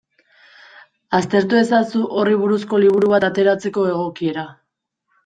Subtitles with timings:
[1.17, 4.47] Aztertu ezazu horri buruzko liburu bat ateratzeko egokiera.